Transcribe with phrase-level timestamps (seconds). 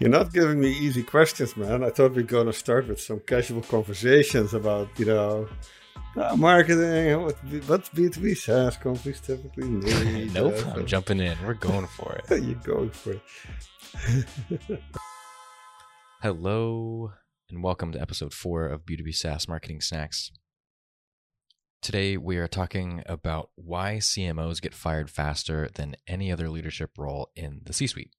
[0.00, 1.84] You're not giving me easy questions, man.
[1.84, 5.48] I thought we are going to start with some casual conversations about, you know,
[6.16, 7.36] uh, marketing, what,
[7.68, 10.34] what's B2B SaaS companies typically need.
[10.34, 11.36] nope, uh, I'm jumping in.
[11.46, 12.24] We're going for it.
[12.42, 13.22] You're going for it.
[16.22, 17.12] Hello,
[17.48, 20.32] and welcome to episode four of B2B SaaS Marketing Snacks.
[21.82, 27.30] Today, we are talking about why CMOs get fired faster than any other leadership role
[27.36, 28.10] in the C suite.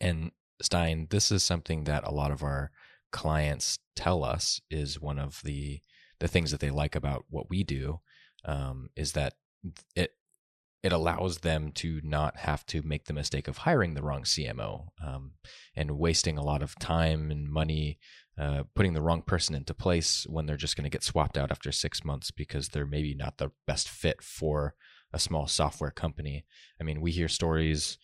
[0.00, 0.32] And
[0.62, 2.70] Stijn, this is something that a lot of our
[3.12, 5.80] clients tell us is one of the
[6.20, 8.00] the things that they like about what we do
[8.44, 9.34] um, is that
[9.96, 10.12] it
[10.82, 14.88] it allows them to not have to make the mistake of hiring the wrong CMO
[15.04, 15.32] um,
[15.76, 17.98] and wasting a lot of time and money
[18.38, 21.50] uh, putting the wrong person into place when they're just going to get swapped out
[21.50, 24.74] after six months because they're maybe not the best fit for
[25.12, 26.46] a small software company.
[26.80, 27.98] I mean, we hear stories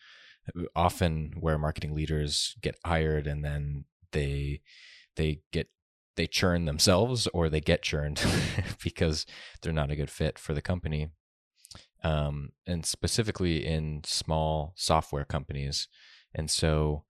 [0.74, 4.60] often where marketing leaders get hired and then they
[5.16, 5.69] they get
[6.16, 8.25] they churn themselves or they get churned
[8.83, 9.27] because
[9.61, 11.08] they're not a good fit for the company.
[12.02, 15.89] Um, and specifically in small software companies.
[16.34, 17.05] And so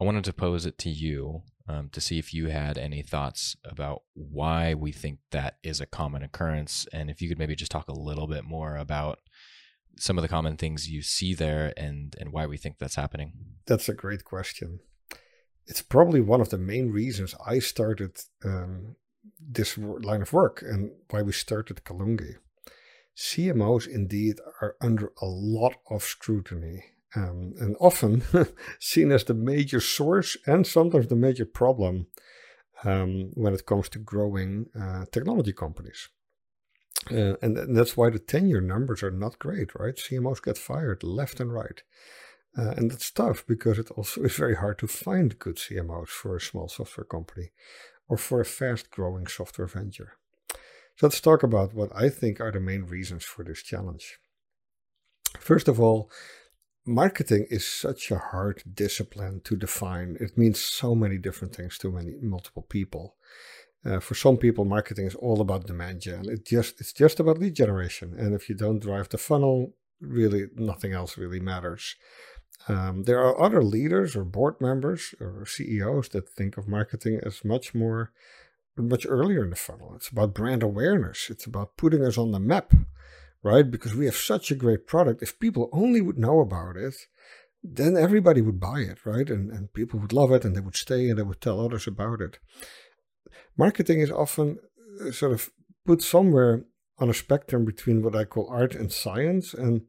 [0.00, 3.56] i wanted to pose it to you um, to see if you had any thoughts
[3.64, 6.86] about why we think that is a common occurrence.
[6.92, 9.18] And if you could maybe just talk a little bit more about
[9.96, 13.32] some of the common things you see there and and why we think that's happening?
[13.66, 14.80] That's a great question.
[15.66, 18.96] It's probably one of the main reasons I started um,
[19.38, 22.36] this line of work and why we started Kalungi.
[23.16, 26.84] CMOs indeed are under a lot of scrutiny
[27.16, 28.22] um, and often
[28.80, 32.06] seen as the major source and sometimes the major problem
[32.84, 36.08] um, when it comes to growing uh, technology companies.
[37.10, 39.96] Uh, and, and, that's why the tenure numbers are not great, right?
[39.96, 41.82] CMOs get fired left and right.
[42.56, 46.36] Uh, and that's tough because it also is very hard to find good CMOs for
[46.36, 47.50] a small software company
[48.08, 50.14] or for a fast growing software venture.
[50.96, 54.18] So let's talk about what I think are the main reasons for this challenge.
[55.38, 56.10] First of all,
[56.84, 60.16] marketing is such a hard discipline to define.
[60.18, 63.16] It means so many different things to many multiple people.
[63.84, 66.28] Uh, for some people, marketing is all about demand gen.
[66.28, 70.46] It just it's just about lead generation, and if you don't drive the funnel, really
[70.56, 71.94] nothing else really matters.
[72.66, 77.44] Um, there are other leaders or board members or CEOs that think of marketing as
[77.44, 78.10] much more,
[78.76, 79.92] much earlier in the funnel.
[79.94, 81.28] It's about brand awareness.
[81.30, 82.74] It's about putting us on the map,
[83.44, 83.70] right?
[83.70, 85.22] Because we have such a great product.
[85.22, 86.94] If people only would know about it,
[87.62, 89.30] then everybody would buy it, right?
[89.30, 91.86] And and people would love it, and they would stay, and they would tell others
[91.86, 92.38] about it
[93.58, 94.58] marketing is often
[95.04, 95.50] uh, sort of
[95.84, 96.64] put somewhere
[96.98, 99.52] on a spectrum between what I call art and science.
[99.52, 99.82] And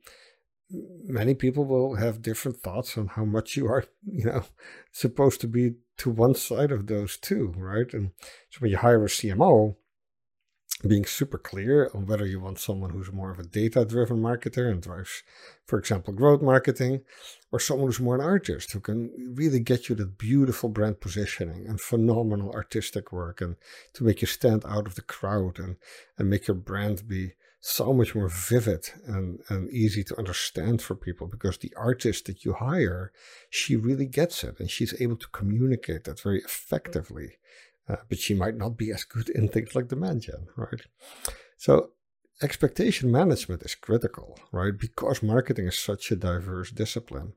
[0.69, 4.43] many people will have different thoughts on how much you are, you know,
[4.91, 7.93] supposed to be to one side of those two, right?
[7.93, 8.11] And
[8.49, 9.75] so when you hire a CMO,
[10.87, 14.71] being super clear on whether you want someone who's more of a data driven marketer
[14.71, 15.23] and drives,
[15.65, 17.01] for example, growth marketing,
[17.51, 21.65] or someone who's more an artist who can really get you that beautiful brand positioning
[21.67, 23.57] and phenomenal artistic work and
[23.93, 25.75] to make you stand out of the crowd and,
[26.17, 30.95] and make your brand be so much more vivid and, and easy to understand for
[30.95, 33.11] people because the artist that you hire,
[33.49, 36.45] she really gets it and she's able to communicate that very mm-hmm.
[36.45, 37.37] effectively
[37.89, 40.81] uh, but she might not be as good in things like demand gen, right?
[41.57, 41.91] So
[42.41, 44.77] expectation management is critical, right?
[44.77, 47.33] Because marketing is such a diverse discipline.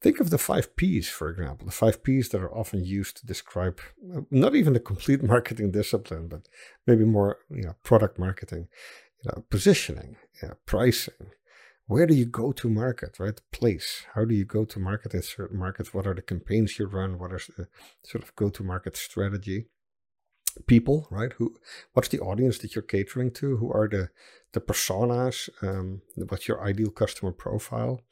[0.00, 3.26] Think of the five P's, for example, the five P's that are often used to
[3.26, 3.78] describe
[4.12, 6.48] uh, not even the complete marketing discipline, but
[6.86, 8.66] maybe more, you know, product marketing,
[9.22, 11.30] you know, positioning, you know, pricing.
[11.86, 13.36] Where do you go to market, right?
[13.36, 14.04] The Place.
[14.14, 15.92] How do you go to market in certain markets?
[15.92, 17.18] What are the campaigns you run?
[17.18, 17.68] What is the
[18.02, 19.66] sort of go to market strategy?
[20.66, 21.32] People, right?
[21.34, 21.56] Who,
[21.92, 23.56] what's the audience that you're catering to?
[23.56, 24.10] Who are the
[24.52, 25.48] the personas?
[25.62, 28.02] Um, what's your ideal customer profile?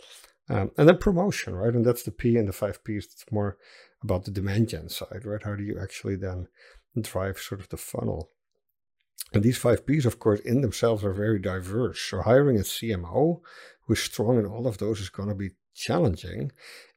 [0.48, 1.72] Um, and then promotion, right?
[1.72, 3.06] And that's the P and the five P's.
[3.06, 3.56] It's more
[4.02, 5.42] about the demand gen side, right?
[5.42, 6.48] How do you actually then
[7.00, 8.31] drive sort of the funnel?
[9.32, 12.00] And these five P's, of course, in themselves are very diverse.
[12.00, 13.40] So hiring a CMO
[13.86, 16.50] who is strong in all of those is going to be challenging.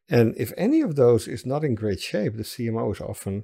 [0.10, 3.44] And if any of those is not in great shape, the CMO is often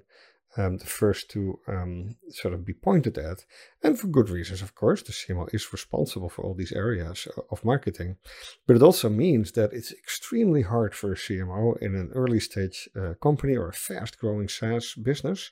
[0.58, 3.46] um, the first to um, sort of be pointed at.
[3.84, 5.02] And for good reasons, of course.
[5.02, 8.18] The CMO is responsible for all these areas of marketing.
[8.66, 12.90] But it also means that it's extremely hard for a CMO in an early stage
[13.00, 15.52] uh, company or a fast growing SaaS business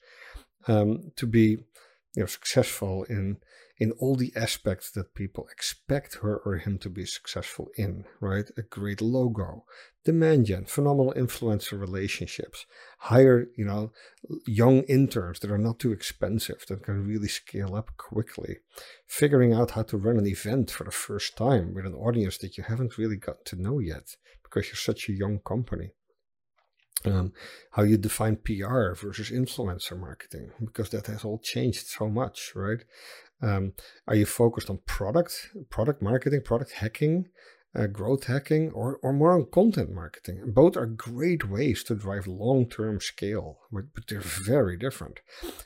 [0.67, 1.57] um, to be
[2.15, 3.38] you know, successful in,
[3.79, 8.50] in all the aspects that people expect her or him to be successful in, right?
[8.57, 9.65] A great logo,
[10.03, 12.65] demand gen, phenomenal influencer relationships,
[13.00, 13.91] hire, you know,
[14.47, 18.57] young interns that are not too expensive, that can really scale up quickly,
[19.06, 22.57] figuring out how to run an event for the first time with an audience that
[22.57, 25.91] you haven't really got to know yet because you're such a young company.
[27.05, 27.33] Um,
[27.71, 32.83] how you define PR versus influencer marketing, because that has all changed so much, right?
[33.41, 33.73] Um,
[34.07, 37.27] are you focused on product, product marketing, product hacking,
[37.75, 40.41] uh, growth hacking, or, or more on content marketing?
[40.47, 45.19] Both are great ways to drive long term scale, but, but they're very different.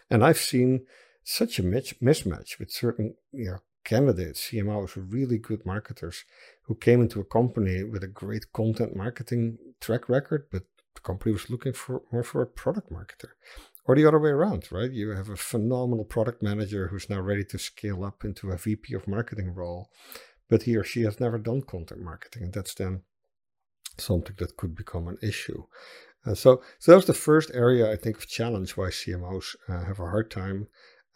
[0.09, 0.85] And I've seen
[1.23, 6.25] such a mismatch with certain you know, candidates, CMOs, really good marketers
[6.63, 10.63] who came into a company with a great content marketing track record, but
[10.95, 13.31] the company was looking for more for a product marketer
[13.85, 14.91] or the other way around, right?
[14.91, 18.93] You have a phenomenal product manager who's now ready to scale up into a VP
[18.93, 19.89] of marketing role,
[20.49, 23.01] but he or she has never done content marketing, and that's then
[23.97, 25.63] something that could become an issue.
[26.25, 29.99] Uh, so, so that's the first area I think of challenge why CMOs uh, have
[29.99, 30.67] a hard time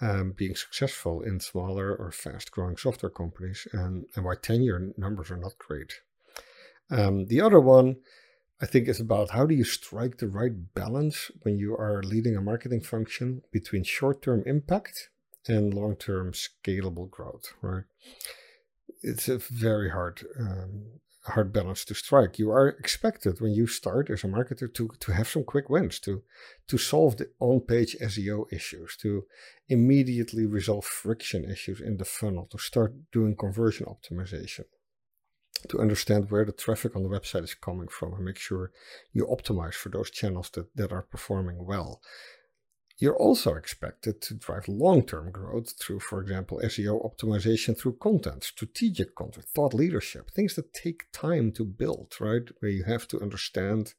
[0.02, 5.38] um, being successful in smaller or fast-growing software companies, and, and why tenure numbers are
[5.38, 5.94] not great.
[6.90, 7.98] Um, the other one
[8.62, 12.38] I think it's about how do you strike the right balance when you are leading
[12.38, 15.10] a marketing function between short term impact
[15.48, 17.84] and long term scalable growth, right?
[19.02, 22.40] It's a very hard, um, hard balance to strike.
[22.40, 26.00] You are expected when you start as a marketer to, to have some quick wins,
[26.02, 26.24] to,
[26.70, 29.26] to solve the on page SEO issues, to
[29.68, 34.64] immediately resolve friction issues in the funnel, to start doing conversion optimization
[35.70, 38.72] to understand where the traffic on the website is coming from and make sure
[39.14, 42.02] you optimize for those channels that, that are performing well.
[42.98, 49.16] You're also expected to drive long-term growth through, for example, SEO optimization through content, strategic
[49.16, 52.44] content, thought leadership, things that take time to build, right?
[52.60, 53.96] Where you have to understand,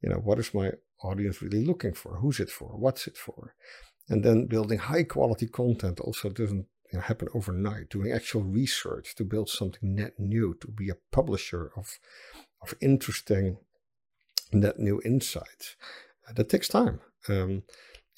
[0.00, 0.72] you know, what is my
[1.02, 2.16] audience really looking for?
[2.16, 2.68] Who's it for?
[2.68, 3.54] What's it for?
[4.08, 9.14] And then building high quality content also doesn't you know, happen overnight, doing actual research
[9.16, 11.98] to build something net new, to be a publisher of,
[12.60, 13.56] of interesting
[14.52, 15.76] net new insights.
[16.28, 17.00] Uh, that takes time.
[17.28, 17.62] Um,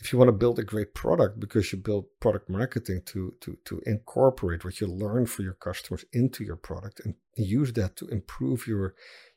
[0.01, 3.57] if you want to build a great product because you build product marketing to, to,
[3.65, 8.09] to incorporate what you learn for your customers into your product and use that to
[8.09, 8.95] improve your,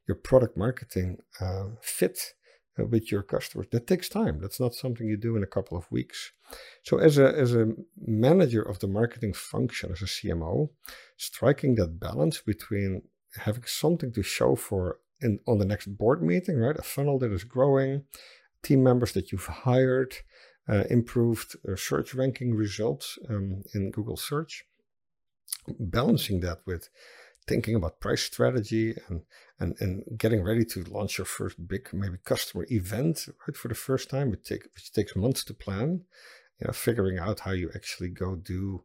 [0.08, 2.34] your product marketing uh, fit
[2.80, 3.68] uh, with your customers.
[3.72, 4.40] That takes time.
[4.40, 6.32] That's not something you do in a couple of weeks.
[6.84, 10.70] So as a as a manager of the marketing function as a CMO,
[11.18, 13.04] striking that balance between
[13.36, 16.78] having something to show for in on the next board meeting, right?
[16.78, 18.04] A funnel that is growing,
[18.64, 20.16] team members that you've hired,
[20.70, 24.66] uh, improved uh, search ranking results um, in Google search.
[25.80, 26.90] Balancing that with
[27.48, 29.22] thinking about price strategy and,
[29.60, 33.76] and, and getting ready to launch your first big maybe customer event right for the
[33.76, 36.02] first time which, take, which takes months to plan
[36.60, 38.84] you know figuring out how you actually go do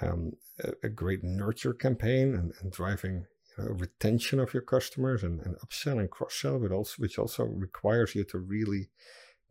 [0.00, 0.32] um,
[0.64, 3.26] a, a, great nurture campaign and, and driving
[3.56, 7.44] you know, retention of your customers and, and upsell and cross-sell but also which also
[7.44, 8.88] requires you to really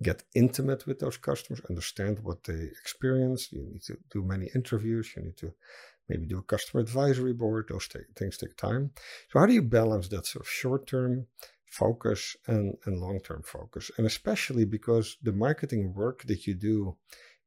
[0.01, 5.13] get intimate with those customers understand what they experience you need to do many interviews
[5.15, 5.53] you need to
[6.11, 7.67] maybe do a customer advisory board.
[7.69, 7.87] Those
[8.17, 8.91] things take time.
[9.29, 11.27] So how do you balance that sort of short-term
[11.65, 13.91] focus and, and long-term focus?
[13.97, 16.97] And especially because the marketing work that you do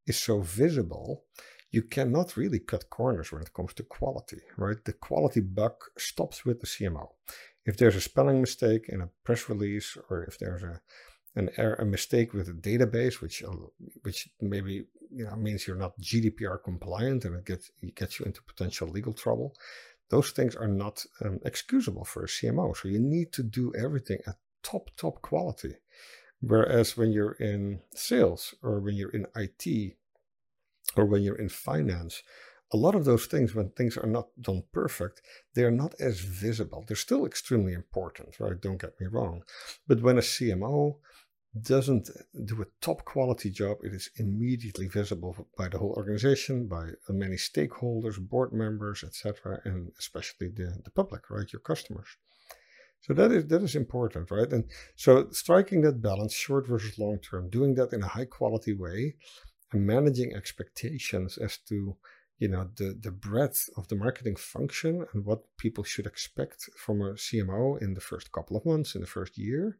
[0.06, 1.24] is so visible,
[1.70, 4.82] you cannot really cut corners when it comes to quality, right?
[4.84, 7.08] The quality buck stops with the CMO.
[7.66, 10.80] If there's a spelling mistake in a press release, or if there's a
[11.36, 13.50] an error, a mistake with a database, which uh,
[14.02, 18.26] which maybe you know, means you're not GDPR compliant and it gets, it gets you
[18.26, 19.54] into potential legal trouble.
[20.10, 22.76] Those things are not um, excusable for a CMO.
[22.76, 25.76] So you need to do everything at top, top quality.
[26.40, 29.94] Whereas when you're in sales or when you're in IT
[30.96, 32.22] or when you're in finance,
[32.72, 35.22] a lot of those things, when things are not done perfect,
[35.54, 36.84] they are not as visible.
[36.86, 38.60] They're still extremely important, right?
[38.60, 39.44] Don't get me wrong.
[39.86, 40.96] But when a CMO
[41.60, 42.10] doesn't
[42.44, 47.36] do a top quality job, it is immediately visible by the whole organization, by many
[47.36, 52.08] stakeholders, board members, etc., and especially the, the public, right, your customers.
[53.02, 54.50] So that is that is important, right?
[54.50, 54.64] And
[54.96, 59.16] so striking that balance, short versus long term, doing that in a high quality way,
[59.72, 61.96] and managing expectations as to
[62.38, 67.02] you know the the breadth of the marketing function and what people should expect from
[67.02, 69.78] a CMO in the first couple of months, in the first year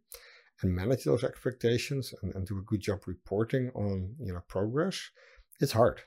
[0.63, 5.11] and manage those expectations and, and do a good job reporting on you know progress
[5.61, 6.01] it's hard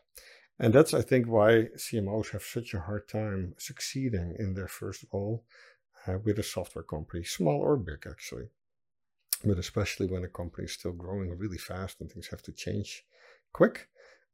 [0.60, 5.06] And that's, I think, why CMOs have such a hard time succeeding in their first
[5.14, 5.46] role
[6.08, 8.48] uh, with a software company, small or big, actually.
[9.46, 13.04] But especially when a company is still growing really fast and things have to change
[13.54, 13.88] quick,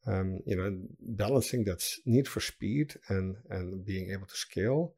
[0.07, 4.93] um, you know, balancing that need for speed and and being able to scale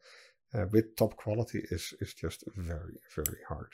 [0.54, 3.72] uh, with top quality is is just very very hard.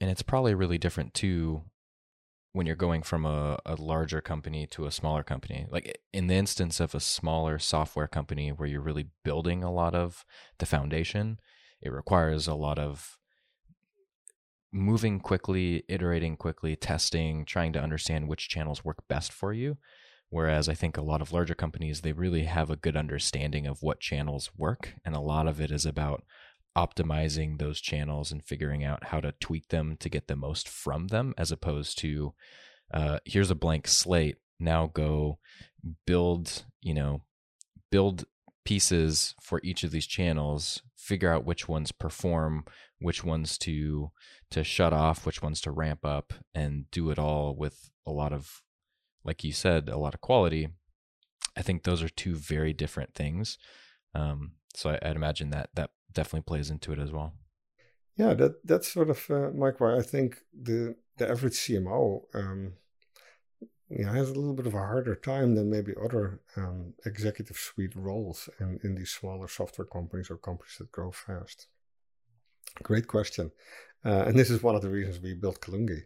[0.00, 1.62] And it's probably really different too
[2.52, 5.66] when you're going from a, a larger company to a smaller company.
[5.70, 9.94] Like in the instance of a smaller software company where you're really building a lot
[9.94, 10.24] of
[10.58, 11.38] the foundation,
[11.80, 13.18] it requires a lot of
[14.72, 19.76] moving quickly, iterating quickly, testing, trying to understand which channels work best for you.
[20.28, 23.82] Whereas I think a lot of larger companies, they really have a good understanding of
[23.82, 24.94] what channels work.
[25.04, 26.22] And a lot of it is about
[26.76, 31.08] optimizing those channels and figuring out how to tweak them to get the most from
[31.08, 32.34] them, as opposed to
[32.92, 34.36] uh, here's a blank slate.
[34.58, 35.38] Now go
[36.06, 37.22] build, you know,
[37.90, 38.24] build
[38.64, 42.64] pieces for each of these channels, figure out which ones perform,
[43.00, 44.10] which ones to
[44.50, 48.32] to shut off, which ones to ramp up, and do it all with a lot
[48.32, 48.62] of
[49.24, 50.68] like you said, a lot of quality.
[51.56, 53.58] I think those are two very different things.
[54.14, 57.32] Um, so I, would imagine that that definitely plays into it as well.
[58.16, 59.80] Yeah, that that's sort of uh, Mike.
[59.80, 62.74] Why I think the the average CMO, um,
[63.88, 67.96] yeah, has a little bit of a harder time than maybe other um, executive suite
[67.96, 71.68] roles in in these smaller software companies or companies that grow fast.
[72.82, 73.52] Great question,
[74.04, 76.02] uh, and this is one of the reasons we built Kalungi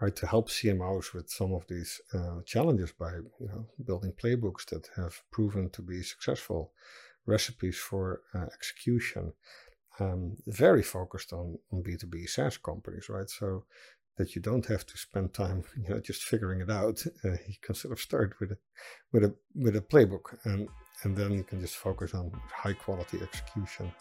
[0.00, 4.66] right, to help CMOs with some of these uh, challenges by you know building playbooks
[4.66, 6.72] that have proven to be successful,
[7.26, 9.32] recipes for uh, execution,
[10.00, 13.28] um, very focused on on B two B SaaS companies, right?
[13.28, 13.64] So
[14.16, 17.02] that you don't have to spend time you know just figuring it out.
[17.24, 18.58] Uh, you can sort of start with a
[19.12, 20.68] with a with a playbook and
[21.02, 23.92] and then you can just focus on high quality execution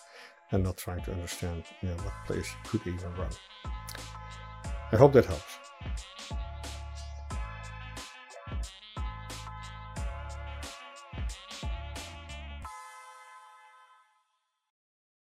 [0.52, 3.32] and not trying to understand you know what plays you could even run.
[4.92, 6.15] I hope that helps.